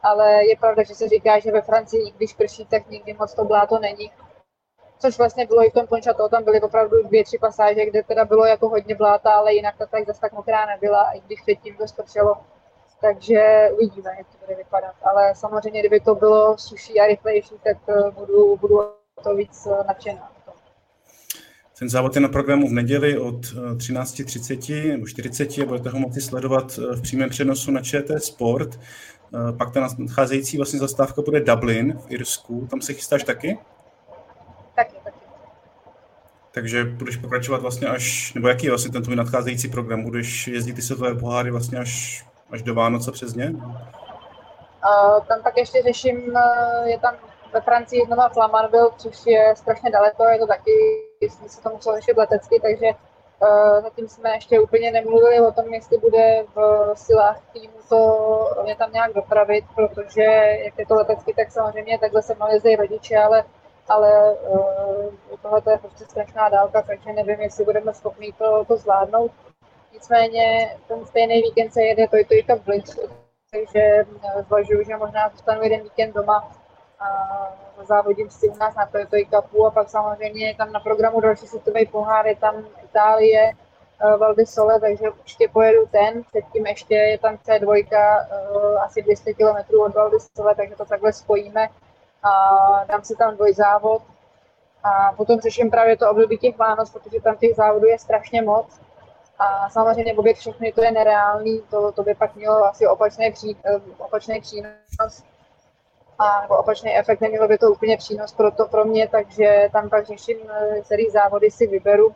ale 0.02 0.46
je 0.46 0.56
pravda, 0.56 0.82
že 0.82 0.94
se 0.94 1.08
říká, 1.08 1.38
že 1.38 1.52
ve 1.52 1.62
Francii, 1.62 2.10
když 2.16 2.34
prší, 2.34 2.66
tak 2.66 2.90
nikdy 2.90 3.14
moc 3.14 3.34
to 3.34 3.44
bláto 3.44 3.78
není. 3.78 4.10
Což 4.98 5.18
vlastně 5.18 5.46
bylo 5.46 5.66
i 5.66 5.70
v 5.70 5.72
tom 5.72 5.86
Pončato, 5.86 6.28
tam 6.28 6.44
byly 6.44 6.60
opravdu 6.60 7.02
dvě, 7.02 7.24
tři 7.24 7.38
pasáže, 7.38 7.86
kde 7.86 8.02
teda 8.02 8.24
bylo 8.24 8.44
jako 8.46 8.68
hodně 8.68 8.94
bláta, 8.94 9.32
ale 9.32 9.54
jinak 9.54 9.76
to 9.78 9.86
tak 9.86 10.06
zase 10.06 10.20
tak 10.20 10.32
mokrá 10.32 10.66
nebyla, 10.66 11.10
i 11.10 11.20
když 11.20 11.40
předtím 11.40 11.76
to 11.76 11.88
spršelo. 11.88 12.36
Takže 13.00 13.68
uvidíme, 13.74 14.10
jak 14.18 14.26
to 14.26 14.46
bude 14.46 14.56
vypadat. 14.56 14.94
Ale 15.02 15.34
samozřejmě, 15.34 15.80
kdyby 15.80 16.00
to 16.00 16.14
bylo 16.14 16.58
suší 16.58 17.00
a 17.00 17.06
rychlejší, 17.06 17.54
tak 17.64 17.76
eh, 17.88 18.10
budu, 18.10 18.56
budu 18.56 18.80
to 19.24 19.34
víc 19.34 19.66
eh, 19.66 19.84
nadšená. 19.86 20.32
Ten 21.78 21.88
závod 21.88 22.14
je 22.14 22.20
na 22.20 22.28
programu 22.28 22.68
v 22.68 22.72
neděli 22.72 23.18
od 23.18 23.40
13.30 23.76 24.84
eh, 24.84 24.92
nebo 24.92 25.06
40 25.06 25.58
a 25.58 25.64
budete 25.64 25.90
ho 25.90 25.98
moci 25.98 26.20
sledovat 26.20 26.76
v 26.76 27.02
přímém 27.02 27.30
přenosu 27.30 27.70
na 27.70 27.80
ČT 27.80 28.24
Sport. 28.24 28.80
Pak 29.58 29.72
ta 29.72 29.80
nadcházející 29.80 30.56
vlastně 30.56 30.78
zastávka 30.78 31.22
bude 31.22 31.40
Dublin 31.40 31.98
v 31.98 32.10
Irsku. 32.10 32.66
Tam 32.70 32.80
se 32.80 32.94
chystáš 32.94 33.24
taky? 33.24 33.58
Taky, 34.74 34.96
taky. 35.04 35.16
Takže 36.52 36.84
budeš 36.84 37.16
pokračovat 37.16 37.62
vlastně 37.62 37.88
až, 37.88 38.34
nebo 38.34 38.48
jaký 38.48 38.66
je 38.66 38.70
vlastně 38.70 38.92
ten 38.92 39.02
tvůj 39.02 39.16
nadcházející 39.16 39.68
program? 39.68 40.02
Budeš 40.02 40.48
jezdit 40.48 40.72
ty 40.72 40.82
světové 40.82 41.14
poháry 41.14 41.50
vlastně 41.50 41.78
až, 41.78 42.24
až 42.50 42.62
do 42.62 42.74
Vánoce 42.74 43.12
přes 43.12 43.34
ně? 43.34 43.50
Uh, 43.50 45.24
tam 45.28 45.42
pak 45.42 45.56
ještě 45.56 45.82
řeším, 45.82 46.38
je 46.84 46.98
tam 46.98 47.14
ve 47.52 47.60
Francii 47.60 48.06
znova 48.06 48.28
Flamanville, 48.28 48.90
což 48.96 49.26
je 49.26 49.54
strašně 49.56 49.90
daleko, 49.90 50.24
je 50.24 50.38
to 50.38 50.46
taky, 50.46 50.72
jestli 51.20 51.48
se 51.48 51.62
to 51.62 51.70
muselo 51.70 51.96
řešit 51.96 52.16
letecky, 52.16 52.60
takže 52.60 52.86
uh, 52.86 53.82
zatím 53.82 54.08
jsme 54.08 54.30
ještě 54.30 54.60
úplně 54.60 54.90
nemluvili 54.90 55.40
o 55.40 55.52
tom, 55.52 55.74
jestli 55.74 55.98
bude 55.98 56.44
v 56.54 56.92
silách 56.94 57.40
týmu 57.52 57.76
to 57.88 58.62
mě 58.64 58.76
tam 58.76 58.92
nějak 58.92 59.12
dopravit, 59.12 59.64
protože 59.74 60.22
jak 60.64 60.78
je 60.78 60.86
to 60.86 60.94
letecky, 60.94 61.34
tak 61.34 61.50
samozřejmě 61.50 61.98
takhle 61.98 62.22
se 62.22 62.34
mali 62.34 62.54
jezdí 62.54 62.76
rodiče, 62.76 63.16
ale 63.18 63.44
ale 63.88 64.32
uh, 64.32 65.38
tohle 65.42 65.62
je 65.70 65.78
prostě 65.78 66.04
strašná 66.04 66.48
dálka, 66.48 66.82
takže 66.82 67.12
nevím, 67.12 67.40
jestli 67.40 67.64
budeme 67.64 67.94
schopni 67.94 68.32
to, 68.32 68.64
to 68.64 68.76
zvládnout. 68.76 69.32
Nicméně 69.96 70.76
ten 70.88 71.06
stejný 71.06 71.42
víkend 71.42 71.72
se 71.72 71.82
jede 71.82 72.08
to 72.08 72.16
je 72.16 72.44
to 72.44 72.56
Blitz, 72.56 72.98
takže 73.50 73.80
eh, 73.80 74.42
zvažuju, 74.46 74.84
že 74.84 74.96
možná 74.96 75.28
zůstanu 75.28 75.62
jeden 75.62 75.82
víkend 75.82 76.14
doma 76.14 76.52
a 77.00 77.06
závodím 77.84 78.30
si 78.30 78.48
u 78.48 78.56
nás 78.56 78.74
na 78.74 78.86
Toyota 78.86 79.42
Cupu 79.42 79.66
a 79.66 79.70
pak 79.70 79.90
samozřejmě 79.90 80.46
je 80.46 80.54
tam 80.54 80.72
na 80.72 80.80
programu 80.80 81.20
další 81.20 81.46
světový 81.46 81.86
pohár, 81.86 82.26
je 82.26 82.36
tam 82.36 82.66
Itálie, 82.84 83.52
uh, 84.04 84.16
Val 84.16 84.34
di 84.34 84.46
Sole, 84.46 84.80
takže 84.80 85.10
určitě 85.10 85.48
pojedu 85.48 85.86
ten, 85.86 86.22
předtím 86.22 86.66
ještě 86.66 86.94
je 86.94 87.18
tam 87.18 87.34
C2, 87.34 87.68
uh, 87.68 87.76
eh, 87.76 88.78
asi 88.84 89.02
200 89.02 89.34
km 89.34 89.80
od 89.80 89.94
Val 89.94 90.10
di 90.10 90.16
Sole, 90.36 90.54
takže 90.54 90.76
to 90.76 90.84
takhle 90.84 91.12
spojíme 91.12 91.68
a 92.22 92.30
dám 92.84 93.04
si 93.04 93.16
tam 93.16 93.36
dvojzávod 93.36 94.02
a 94.84 95.12
potom 95.12 95.40
řeším 95.40 95.70
právě 95.70 95.96
to 95.96 96.10
období 96.10 96.38
těch 96.38 96.58
Vánoc, 96.58 96.90
protože 96.90 97.20
tam 97.20 97.36
těch 97.36 97.56
závodů 97.56 97.86
je 97.86 97.98
strašně 97.98 98.42
moc. 98.42 98.85
A 99.38 99.70
samozřejmě 99.70 100.14
obět 100.14 100.36
všechny 100.36 100.72
to 100.72 100.84
je 100.84 100.90
nereálný, 100.90 101.62
to, 101.70 101.92
to 101.92 102.02
by 102.02 102.14
pak 102.14 102.34
mělo 102.34 102.64
asi 102.64 102.86
opačný, 102.86 103.32
pří, 103.32 103.56
eh, 103.64 103.80
opačný 103.98 104.40
přínos. 104.40 105.22
A 106.18 106.40
nebo 106.40 106.56
opačný 106.56 106.96
efekt, 106.96 107.20
nemělo 107.20 107.48
by 107.48 107.58
to 107.58 107.70
úplně 107.70 107.96
přínos 107.96 108.32
pro, 108.32 108.50
to, 108.50 108.68
pro 108.68 108.84
mě, 108.84 109.08
takže 109.08 109.68
tam 109.72 109.90
pak 109.90 110.06
řeším, 110.06 110.36
eh, 110.50 110.80
který 110.80 111.10
závody 111.10 111.50
si 111.50 111.66
vyberu, 111.66 112.14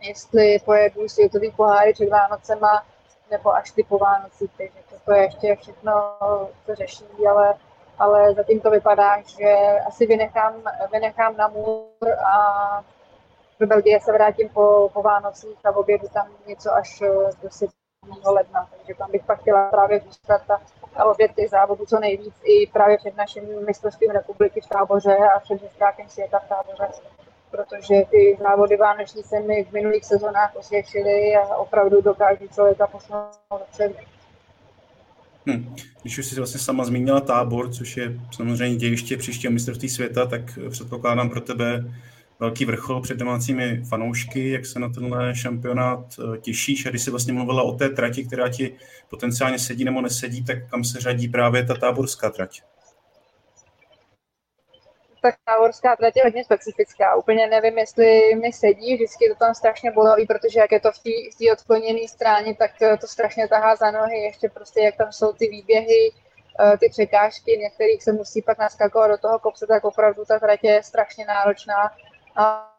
jestli 0.00 0.58
pojedu 0.64 1.08
světový 1.08 1.50
poháry 1.50 1.92
před 1.92 2.08
Vánocema, 2.08 2.84
nebo 3.30 3.54
až 3.54 3.70
ty 3.70 3.82
po 3.82 3.98
Vánocích, 3.98 4.50
takže 4.56 5.02
to 5.04 5.12
je 5.12 5.22
ještě 5.22 5.56
všechno, 5.56 5.92
co 6.66 6.74
řeší, 6.74 7.04
ale, 7.30 7.54
ale 7.98 8.34
zatím 8.34 8.60
to 8.60 8.70
vypadá, 8.70 9.22
že 9.38 9.54
asi 9.86 10.06
vynechám, 10.06 10.62
vynechám 10.92 11.36
na 11.36 11.48
můr 11.48 12.08
a 12.26 12.84
do 13.60 13.66
Belgie 13.66 14.00
se 14.00 14.12
vrátím 14.12 14.48
po, 14.48 14.90
po 14.92 15.02
Vánocích 15.02 15.58
a 15.64 15.76
obědu 15.76 16.08
tam 16.12 16.26
něco 16.46 16.74
až 16.74 17.02
eh, 17.02 17.08
do 17.42 17.50
7. 17.50 17.70
ledna, 18.24 18.68
takže 18.76 18.94
tam 18.98 19.10
bych 19.10 19.24
pak 19.24 19.40
chtěla 19.40 19.70
právě 19.70 20.00
zůstat 20.00 20.50
a 20.50 20.60
a 20.96 21.04
obět 21.04 21.34
těch 21.36 21.50
závodů 21.50 21.86
co 21.86 22.00
nejvíc 22.00 22.34
i 22.44 22.66
právě 22.66 22.98
před 22.98 23.16
naším 23.16 23.42
mistrovstvím 23.66 24.10
republiky 24.10 24.60
v 24.60 24.68
táboře 24.68 25.16
a 25.36 25.40
před 25.40 25.62
mistrákem 25.62 26.08
světa 26.08 26.38
v 26.38 26.48
táboře 26.48 26.86
protože 27.50 27.94
ty 28.10 28.36
závody 28.40 28.76
vánoční 28.76 29.22
se 29.22 29.40
mi 29.40 29.64
v 29.64 29.72
minulých 29.72 30.04
sezónách 30.04 30.56
osvědčily 30.56 31.36
a 31.36 31.56
opravdu 31.56 32.00
dokáží 32.00 32.48
člověka 32.54 32.86
posunout 32.86 33.30
dopředu. 33.50 33.94
Hmm. 35.46 35.76
Když 36.02 36.18
už 36.18 36.26
jsi 36.26 36.36
vlastně 36.36 36.60
sama 36.60 36.84
zmínila 36.84 37.20
tábor, 37.20 37.72
což 37.72 37.96
je 37.96 38.20
samozřejmě 38.36 38.76
dějiště 38.76 39.16
příštího 39.16 39.52
mistrovství 39.52 39.88
světa, 39.88 40.26
tak 40.26 40.58
předpokládám 40.70 41.30
pro 41.30 41.40
tebe 41.40 41.84
velký 42.40 42.64
vrchol 42.64 43.02
před 43.02 43.18
domácími 43.18 43.82
fanoušky, 43.88 44.50
jak 44.50 44.66
se 44.66 44.78
na 44.78 44.88
tenhle 44.88 45.34
šampionát 45.34 46.06
eh, 46.18 46.38
těšíš 46.38 46.86
a 46.86 46.90
když 46.90 47.02
jsi 47.02 47.10
vlastně 47.10 47.32
mluvila 47.32 47.62
o 47.62 47.72
té 47.72 47.88
trati, 47.88 48.24
která 48.24 48.48
ti 48.48 48.76
potenciálně 49.08 49.58
sedí 49.58 49.84
nebo 49.84 50.00
nesedí, 50.00 50.44
tak 50.44 50.70
kam 50.70 50.84
se 50.84 51.00
řadí 51.00 51.28
právě 51.28 51.66
ta 51.66 51.74
táborská 51.74 52.30
trať? 52.30 52.62
Tak 55.22 55.34
táborská 55.44 55.96
trať 55.96 56.16
je 56.16 56.22
hodně 56.24 56.44
specifická. 56.44 57.16
Úplně 57.16 57.46
nevím, 57.46 57.78
jestli 57.78 58.34
mi 58.34 58.52
sedí, 58.52 58.94
vždycky 58.94 59.28
to 59.28 59.34
tam 59.34 59.54
strašně 59.54 59.90
bolí, 59.90 60.26
protože 60.26 60.60
jak 60.60 60.72
je 60.72 60.80
to 60.80 60.92
v 60.92 60.98
té 61.38 61.52
odkloněné 61.52 62.08
stráně, 62.08 62.54
tak 62.54 62.82
eh, 62.82 62.96
to 62.96 63.06
strašně 63.06 63.48
tahá 63.48 63.76
za 63.76 63.90
nohy, 63.90 64.16
ještě 64.18 64.48
prostě 64.48 64.80
jak 64.80 64.96
tam 64.96 65.12
jsou 65.12 65.32
ty 65.32 65.48
výběhy, 65.48 66.12
eh, 66.60 66.78
ty 66.78 66.88
překážky, 66.88 67.56
některých 67.56 68.02
se 68.02 68.12
musí 68.12 68.42
pak 68.42 68.58
naskakovat 68.58 69.10
do 69.10 69.18
toho 69.18 69.38
kopce, 69.38 69.66
tak 69.66 69.84
opravdu 69.84 70.24
ta 70.24 70.38
trať 70.38 70.60
je 70.62 70.82
strašně 70.82 71.26
náročná 71.26 71.90
a 72.36 72.70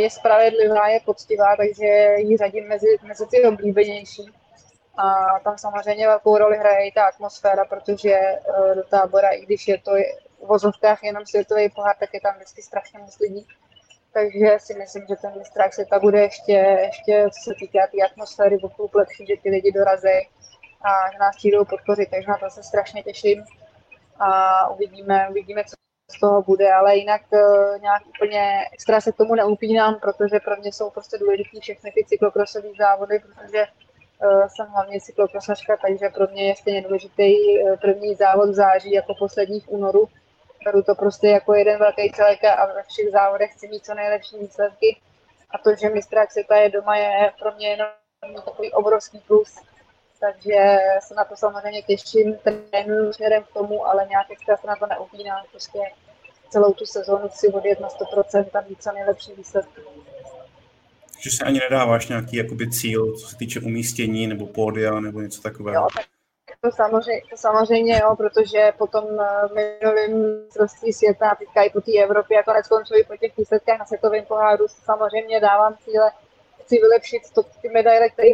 je 0.00 0.10
spravedlivá, 0.10 0.88
je 0.88 1.00
poctivá, 1.00 1.56
takže 1.56 2.14
ji 2.16 2.36
řadím 2.36 2.68
mezi, 2.68 2.86
mezi 3.02 3.26
ty 3.26 3.44
oblíbenější. 3.44 4.32
A 4.96 5.38
tam 5.44 5.58
samozřejmě 5.58 6.06
velkou 6.06 6.38
roli 6.38 6.58
hraje 6.58 6.88
i 6.88 6.92
ta 6.92 7.04
atmosféra, 7.04 7.64
protože 7.64 8.12
eh, 8.12 8.74
do 8.74 8.82
tábora, 8.82 9.30
i 9.30 9.40
když 9.46 9.68
je 9.68 9.78
to 9.78 9.90
v 10.40 10.46
vozovkách 10.46 11.02
jenom 11.02 11.26
světový 11.26 11.68
pohár, 11.68 11.96
tak 12.00 12.14
je 12.14 12.20
tam 12.20 12.34
vždycky 12.34 12.62
strašně 12.62 12.98
moc 12.98 13.18
lidí. 13.18 13.46
Takže 14.12 14.56
si 14.58 14.74
myslím, 14.74 15.06
že 15.08 15.16
ten 15.16 15.38
mistrák 15.38 15.74
světa 15.74 15.98
bude 15.98 16.20
ještě, 16.20 16.52
ještě 16.52 17.24
co 17.30 17.50
se 17.50 17.54
týká 17.58 17.80
té 17.86 17.90
tý 17.90 18.02
atmosféry, 18.02 18.58
pokud 18.58 18.94
lepší, 18.94 19.26
že 19.26 19.34
ty 19.42 19.50
lidi 19.50 19.72
dorazí 19.72 20.28
a 20.82 21.12
že 21.12 21.18
nás 21.18 21.36
přijdou 21.36 21.64
podpořit, 21.64 22.10
takže 22.10 22.28
na 22.28 22.38
to 22.38 22.50
se 22.50 22.62
strašně 22.62 23.02
těším 23.02 23.44
a 24.18 24.68
uvidíme, 24.68 25.28
uvidíme, 25.30 25.64
co 25.64 25.83
z 26.10 26.20
toho 26.20 26.42
bude, 26.42 26.72
ale 26.72 26.96
jinak 26.96 27.22
uh, 27.30 27.80
nějak 27.80 28.02
úplně 28.06 28.64
extra 28.72 29.00
se 29.00 29.12
k 29.12 29.16
tomu 29.16 29.34
neupínám, 29.34 29.94
protože 30.00 30.40
pro 30.40 30.56
mě 30.56 30.72
jsou 30.72 30.90
prostě 30.90 31.18
důležitý 31.18 31.60
všechny 31.60 31.92
ty 31.92 32.04
cyklokrosové 32.04 32.68
závody, 32.78 33.18
protože 33.18 33.64
uh, 33.64 34.46
jsem 34.48 34.66
hlavně 34.66 35.00
cyklokrosařka, 35.00 35.76
takže 35.76 36.08
pro 36.08 36.26
mě 36.26 36.48
je 36.48 36.56
stejně 36.56 36.82
důležitý 36.82 37.32
uh, 37.62 37.76
první 37.76 38.14
závod 38.14 38.48
v 38.48 38.54
září 38.54 38.92
jako 38.92 39.14
poslední 39.14 39.60
v 39.60 39.68
únoru. 39.68 40.08
Beru 40.64 40.82
to 40.82 40.94
prostě 40.94 41.28
jako 41.28 41.54
jeden 41.54 41.78
velký 41.78 42.12
celek 42.12 42.44
a 42.44 42.66
ve 42.66 42.82
všech 42.82 43.10
závodech 43.12 43.52
chci 43.52 43.68
mít 43.68 43.84
co 43.84 43.94
nejlepší 43.94 44.38
výsledky. 44.38 45.00
A 45.50 45.58
to, 45.58 45.74
že 45.74 45.88
mistrák 45.88 46.32
světa 46.32 46.56
je 46.56 46.68
doma, 46.68 46.96
je 46.96 47.32
pro 47.38 47.52
mě 47.52 47.68
jenom 47.68 47.88
takový 48.44 48.72
obrovský 48.72 49.18
plus 49.18 49.60
takže 50.24 50.78
se 51.00 51.14
na 51.14 51.24
to 51.24 51.36
samozřejmě 51.36 51.82
těším, 51.82 52.36
trénuju 52.70 53.12
směrem 53.12 53.42
k 53.42 53.52
tomu, 53.52 53.86
ale 53.86 54.06
nějak 54.08 54.26
extra 54.30 54.56
se 54.56 54.66
na 54.66 54.76
to 54.76 54.86
neupínám, 54.86 55.44
prostě 55.50 55.78
celou 56.50 56.72
tu 56.72 56.86
sezónu 56.86 57.28
si 57.32 57.48
odjet 57.48 57.80
na 57.80 57.88
100% 57.88 58.46
a 58.54 58.60
mít 58.68 58.82
co 58.82 58.92
nejlepší 58.92 59.32
výsledky. 59.32 59.80
Že 61.20 61.30
se 61.30 61.44
ani 61.44 61.58
nedáváš 61.58 62.08
nějaký 62.08 62.36
jakoby 62.36 62.70
cíl, 62.70 63.16
co 63.16 63.28
se 63.28 63.36
týče 63.36 63.60
umístění 63.60 64.26
nebo 64.26 64.46
pódia 64.46 65.00
nebo 65.00 65.20
něco 65.20 65.42
takového? 65.42 65.82
Jo, 65.82 65.88
tak 65.96 66.06
To 66.60 66.70
samozřejmě, 66.72 67.22
to 67.30 67.36
samozřejmě 67.36 68.00
jo, 68.02 68.16
protože 68.16 68.72
potom 68.78 69.04
v 69.48 69.54
minulém 69.54 70.42
mistrovství 70.44 70.92
světa 70.92 71.30
a 71.30 71.34
teďka 71.34 71.62
i 71.62 71.70
po 71.70 71.80
té 71.80 71.92
Evropě 71.92 72.40
a 72.40 72.42
konec 72.42 72.68
konců 72.68 72.94
i 72.96 73.04
po 73.04 73.16
těch 73.16 73.36
výsledkách 73.36 73.78
na 73.78 73.86
světovém 73.86 74.24
poháru 74.24 74.66
samozřejmě 74.68 75.40
dávám 75.40 75.76
cíle, 75.84 76.10
chci 76.60 76.76
vylepšit 76.76 77.22
to, 77.34 77.42
ty 77.42 77.68
medaile, 77.68 78.08
které 78.08 78.28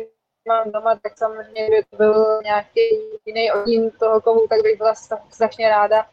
mám 0.49 0.73
doma, 0.73 0.99
tak 1.03 1.19
samozřejmě, 1.19 1.67
kdyby 1.67 1.85
to 1.91 1.97
byl 1.97 2.41
nějaký 2.43 2.81
jiný 3.27 3.53
oddíl 3.53 3.91
toho 3.91 4.21
kovu, 4.21 4.47
tak 4.49 4.63
bych 4.63 4.79
byla 4.79 4.95
strašně 5.31 5.69
ráda. 5.69 6.07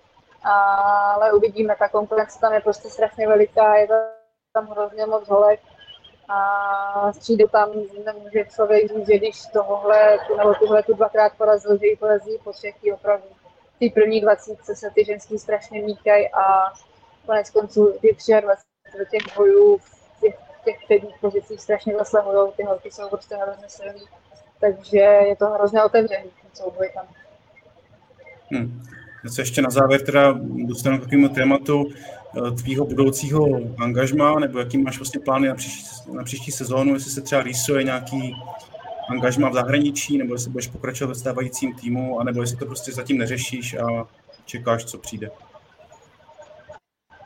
Ale 1.15 1.33
uvidíme, 1.33 1.75
ta 1.79 1.89
konkurence 1.89 2.39
tam 2.39 2.53
je 2.53 2.61
prostě 2.61 2.89
strašně 2.89 3.27
veliká, 3.27 3.75
je 3.75 3.87
tam 4.53 4.67
hrozně 4.67 5.05
moc 5.05 5.27
holek 5.27 5.59
a 6.29 7.11
přijde 7.19 7.47
tam, 7.47 7.71
nemůže 8.05 8.45
člověk 8.45 8.93
říct, 8.93 9.07
že 9.07 9.17
když 9.17 9.41
tohle, 9.53 10.17
nebo 10.37 10.53
tuhle 10.53 10.83
tu 10.83 10.93
dvakrát 10.93 11.33
porazil, 11.37 11.77
že 11.77 11.87
ji 11.87 11.97
porazí 11.97 12.37
po 12.43 12.53
třetí 12.53 12.93
opravdu. 12.93 13.27
Ty 13.79 13.89
první 13.89 14.21
dvacítce 14.21 14.75
se 14.75 14.91
ty 14.95 15.05
ženský 15.05 15.39
strašně 15.39 15.81
míkají 15.81 16.29
a 16.33 16.73
konec 17.25 17.49
konců 17.49 17.97
ty 18.01 18.15
23 18.41 18.97
do 18.97 19.05
těch 19.05 19.35
bojů 19.35 19.77
v 19.77 19.96
těch, 20.67 20.79
předních 20.85 21.15
pozicích 21.21 21.61
strašně 21.61 21.93
zasahují, 21.97 22.51
ty 22.57 22.63
holky 22.63 22.91
jsou 22.91 23.09
prostě 23.09 23.35
hrozně 23.35 23.65
silný, 23.67 24.01
takže 24.59 24.97
je 24.97 25.35
to 25.35 25.45
hrozně 25.45 25.83
otevřený, 25.83 26.29
ten 26.41 26.51
souboj 26.53 26.89
tam. 26.93 27.05
Hmm. 28.51 28.83
Já 29.23 29.29
se 29.29 29.41
ještě 29.41 29.61
na 29.61 29.69
závěr 29.69 30.01
teda 30.05 30.39
dostanu 30.67 30.97
k 30.97 31.01
takovému 31.01 31.29
tématu 31.29 31.85
eh, 31.91 32.51
tvýho 32.51 32.85
budoucího 32.85 33.47
angažma, 33.79 34.39
nebo 34.39 34.59
jaký 34.59 34.77
máš 34.77 34.97
vlastně 34.97 35.19
plány 35.19 35.47
na 35.47 35.55
příští, 35.55 36.13
na 36.13 36.23
příští 36.23 36.51
sezónu, 36.51 36.93
jestli 36.93 37.11
se 37.11 37.21
třeba 37.21 37.43
rýsuje 37.43 37.83
nějaký 37.83 38.35
angažma 39.09 39.49
v 39.49 39.53
zahraničí, 39.53 40.17
nebo 40.17 40.33
jestli 40.33 40.51
budeš 40.51 40.67
pokračovat 40.67 41.09
ve 41.09 41.15
stávajícím 41.15 41.75
týmu, 41.75 42.19
anebo 42.19 42.41
jestli 42.41 42.57
to 42.57 42.65
prostě 42.65 42.91
zatím 42.91 43.17
neřešíš 43.17 43.73
a 43.73 44.07
čekáš, 44.45 44.85
co 44.85 44.97
přijde. 44.97 45.29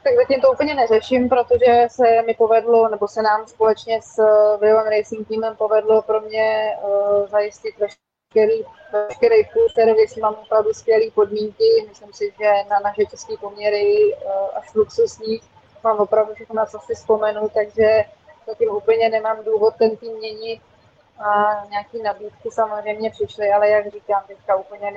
Tak 0.03 0.15
zatím 0.15 0.41
to 0.41 0.51
úplně 0.51 0.75
neřeším, 0.75 1.29
protože 1.29 1.87
se 1.87 2.21
mi 2.21 2.33
povedlo, 2.33 2.89
nebo 2.89 3.07
se 3.07 3.21
nám 3.21 3.47
společně 3.47 4.01
s 4.01 4.17
Willem 4.59 4.87
Racing 4.87 5.27
týmem 5.27 5.55
povedlo 5.55 6.01
pro 6.01 6.21
mě 6.21 6.77
uh, 6.83 7.27
zajistit 7.27 7.75
veškerý, 7.79 8.65
veškerý 8.93 9.43
full 9.43 9.69
servis, 9.69 10.15
mám 10.15 10.35
opravdu 10.35 10.73
skvělé 10.73 11.11
podmínky, 11.11 11.85
myslím 11.87 12.13
si, 12.13 12.33
že 12.39 12.51
na 12.69 12.79
naše 12.79 13.05
české 13.05 13.37
poměry 13.37 14.15
uh, 14.15 14.31
až 14.57 14.73
luxusní, 14.73 15.41
mám 15.83 15.97
opravdu 15.97 16.33
všechno 16.33 16.55
na 16.55 16.65
co 16.65 16.79
si 16.79 16.93
vzpomenu, 16.95 17.49
takže 17.49 18.03
zatím 18.47 18.69
úplně 18.69 19.09
nemám 19.09 19.43
důvod 19.43 19.75
ten 19.75 19.97
tým 19.97 20.17
měnit. 20.17 20.61
A 21.25 21.63
nějaký 21.69 22.01
nabídky 22.01 22.51
samozřejmě 22.51 23.09
přišly, 23.09 23.51
ale 23.51 23.69
jak 23.69 23.91
říkám, 23.91 24.23
teďka 24.27 24.55
úplně 24.55 24.91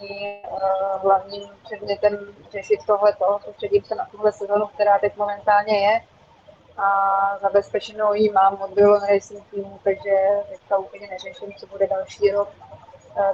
není 0.00 0.42
uh, 0.50 1.02
hlavním 1.02 1.48
předmětem 1.64 2.18
řešit 2.52 2.80
tohle, 2.86 3.16
soustředím 3.44 3.84
se 3.84 3.94
na 3.94 4.04
tuhle 4.04 4.32
sezonu, 4.32 4.66
která 4.66 4.98
teď 4.98 5.16
momentálně 5.16 5.78
je 5.78 6.00
a 6.76 7.38
zabezpečenou 7.38 8.14
ji 8.14 8.32
mám 8.32 8.62
od 8.62 8.70
Billon 8.70 9.00
Racing 9.02 9.50
týmu, 9.50 9.80
takže 9.84 10.10
teďka 10.48 10.78
úplně 10.78 11.08
neřeším, 11.08 11.52
co 11.58 11.66
bude 11.66 11.86
další 11.86 12.30
rok, 12.30 12.48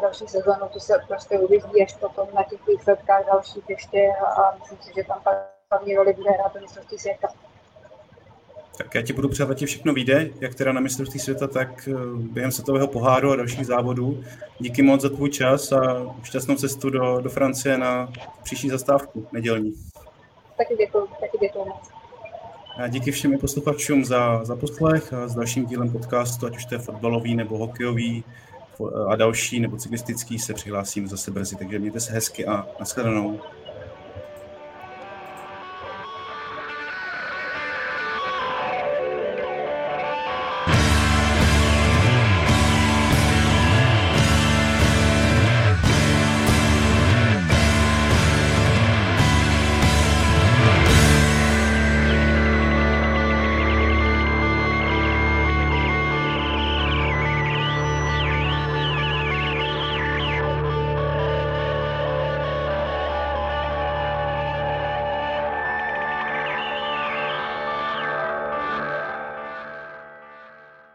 další 0.03 0.29
sezonu, 0.29 0.69
to 0.69 0.81
se 0.81 1.05
prostě 1.09 1.39
uvidí 1.39 1.83
až 1.83 1.95
potom 1.95 2.29
na 2.35 2.43
těch 2.43 2.67
výsledkách 2.67 3.27
dalších 3.27 3.71
ještě 3.71 4.13
a 4.37 4.57
myslím 4.61 4.79
si, 4.79 4.93
že 4.97 5.05
tam 5.05 5.23
hlavní 5.71 5.97
roli 5.97 6.13
bude 6.13 6.31
hrát 6.31 6.53
to 6.53 6.61
mistrovství 6.61 6.99
světa. 6.99 7.29
Tak 8.83 8.95
já 8.95 9.03
ti 9.03 9.13
budu 9.13 9.29
přát, 9.29 9.55
ti 9.55 9.67
všechno 9.67 9.93
vyjde, 9.93 10.31
jak 10.41 10.55
teda 10.55 10.73
na 10.73 10.81
mistrovství 10.81 11.21
světa, 11.21 11.47
tak 11.47 11.89
eh, 11.89 11.95
během 12.17 12.51
světového 12.51 12.87
poháru 12.87 13.31
a 13.31 13.37
dalších 13.37 13.67
závodů. 13.67 14.25
Díky 14.59 14.83
moc 14.83 15.01
za 15.01 15.09
tvůj 15.09 15.31
čas 15.31 15.73
a 15.73 16.07
šťastnou 16.23 16.55
cestu 16.55 16.91
do, 16.91 17.21
do 17.21 17.31
Francie 17.31 17.79
na 17.79 18.13
příští 18.43 18.69
zastávku 18.69 19.27
nedělní. 19.33 19.75
Taky 20.57 20.77
děkuji, 20.77 21.09
taky 21.21 21.39
děkuji 21.41 21.59
moc. 21.59 21.91
A 22.77 22.89
díky 22.89 23.11
všem 23.11 23.39
posluchačům 23.39 24.05
za, 24.05 24.45
za 24.45 24.57
poslech 24.57 25.13
a 25.13 25.29
s 25.29 25.35
dalším 25.35 25.67
dílem 25.67 25.91
podcastu, 25.91 26.47
ať 26.47 26.57
už 26.57 26.65
to 26.65 26.75
je 26.75 26.79
fotbalový 26.79 27.35
nebo 27.35 27.59
hokejový 27.59 28.25
a 29.09 29.17
další 29.17 29.61
nebo 29.61 29.77
cyklistický, 29.77 30.39
se 30.39 30.55
přihlásím 30.55 31.09
zase 31.09 31.31
brzy. 31.31 31.57
Takže 31.57 31.79
mějte 31.79 32.01
se 32.01 32.13
hezky 32.13 32.47
a 32.47 32.67
nashledanou. 32.81 33.41